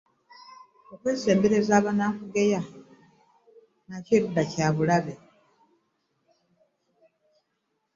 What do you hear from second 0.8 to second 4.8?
Okwesembereza abanaakugeya nakyo erudda kya